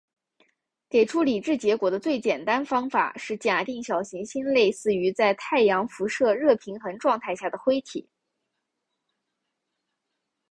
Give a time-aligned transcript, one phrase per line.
[0.89, 8.09] 给出理智结果的最简单方法是假定小行星类似于在太阳辐射热平衡状态下的灰体。